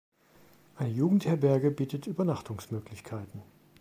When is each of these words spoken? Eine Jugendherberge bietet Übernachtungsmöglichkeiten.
Eine 0.77 0.89
Jugendherberge 0.89 1.69
bietet 1.69 2.07
Übernachtungsmöglichkeiten. 2.07 3.43